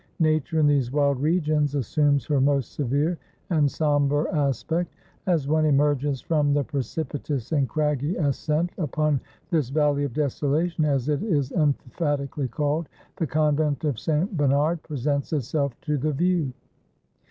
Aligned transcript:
Nature 0.19 0.59
in 0.59 0.65
these 0.65 0.91
wild 0.91 1.19
regions 1.21 1.75
assumes 1.75 2.25
her 2.25 2.41
most 2.41 2.71
severe 2.71 3.19
and 3.51 3.69
somber 3.69 4.27
aspect. 4.29 4.91
As 5.27 5.47
one 5.47 5.63
emerges 5.63 6.19
from 6.21 6.55
the 6.55 6.63
precipitous 6.63 7.51
and 7.51 7.69
craggy 7.69 8.15
ascent 8.15 8.71
upon 8.79 9.21
this 9.51 9.69
Valley 9.69 10.03
of 10.03 10.13
Desolation, 10.15 10.85
as 10.85 11.07
it 11.07 11.21
is 11.21 11.51
emphatically 11.51 12.47
called, 12.47 12.89
the 13.17 13.27
Convent 13.27 13.83
of 13.83 13.99
St. 13.99 14.35
Bernard 14.35 14.81
presents 14.81 15.33
itself 15.33 15.79
to 15.81 15.99
the 15.99 16.13
view. 16.13 16.51